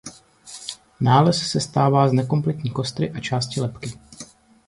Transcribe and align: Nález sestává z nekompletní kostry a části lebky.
Nález 1.01 1.49
sestává 1.51 2.07
z 2.07 2.13
nekompletní 2.13 2.71
kostry 2.71 3.11
a 3.11 3.19
části 3.19 3.61
lebky. 3.61 3.99